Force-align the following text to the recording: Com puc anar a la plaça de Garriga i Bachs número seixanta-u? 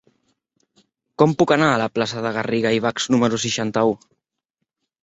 Com 1.23 1.35
puc 1.43 1.53
anar 1.57 1.67
a 1.75 1.77
la 1.83 1.91
plaça 1.99 2.25
de 2.27 2.33
Garriga 2.39 2.75
i 2.79 2.83
Bachs 2.87 3.09
número 3.17 3.43
seixanta-u? 3.47 3.97